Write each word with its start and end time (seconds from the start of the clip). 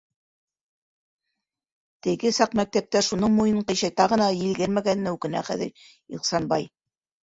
Теге 2.09 2.33
саҡ 2.39 2.57
мәктәптә 2.61 3.03
шуның 3.11 3.37
муйынын 3.37 3.69
ҡыйшайта 3.71 4.11
ғына 4.17 4.33
елгәрмәгәненә 4.43 5.19
үкенә 5.21 5.49
хәҙер 5.55 5.89
Ихсанбай. 6.21 6.73